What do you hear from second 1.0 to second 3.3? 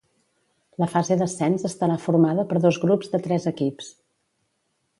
d'ascens estarà formada per dos grups de